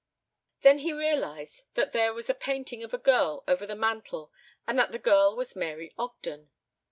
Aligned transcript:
Then 0.61 0.79
he 0.79 0.93
realized 0.93 1.61
that 1.75 1.91
there 1.91 2.11
was 2.11 2.27
a 2.27 2.33
painting 2.33 2.81
of 2.83 2.91
a 2.91 2.97
girl 2.97 3.43
over 3.47 3.67
the 3.67 3.75
mantel 3.75 4.31
and 4.65 4.79
that 4.79 4.91
the 4.91 4.97
girl 4.97 5.35
was 5.35 5.55
Mary 5.55 5.93
Ogden. 5.95 6.49